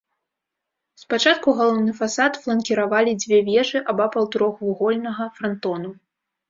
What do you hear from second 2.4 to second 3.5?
фланкіравалі две